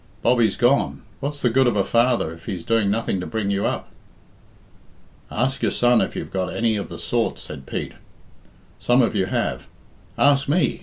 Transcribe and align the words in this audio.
"Bobbie's 0.23 0.55
gone. 0.57 1.03
What's 1.19 1.43
the 1.43 1.51
good 1.51 1.67
of 1.67 1.75
a 1.75 1.83
father 1.83 2.33
if 2.33 2.45
he's 2.45 2.63
doing 2.65 2.89
nothing 2.89 3.19
to 3.19 3.27
bring 3.27 3.51
you 3.51 3.67
up?" 3.67 3.91
"Ask 5.29 5.61
your 5.61 5.69
son 5.69 6.01
if 6.01 6.15
you've 6.15 6.31
got 6.33 6.51
any 6.55 6.75
of 6.75 6.89
the 6.89 6.97
sort," 6.97 7.37
said 7.37 7.67
Pete; 7.67 7.93
"some 8.79 9.03
of 9.03 9.13
you 9.13 9.27
have. 9.27 9.67
Ask 10.17 10.49
me. 10.49 10.79